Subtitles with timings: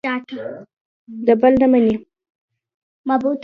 [1.25, 1.95] د بل نه مني.